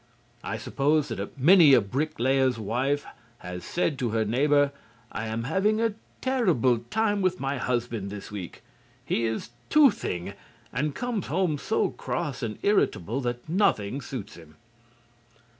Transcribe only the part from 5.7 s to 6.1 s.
a